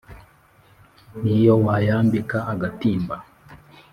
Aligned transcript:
N' 1.21 1.27
iyo 1.37 1.53
wayambika 1.65 2.37
agatimba 2.53 3.15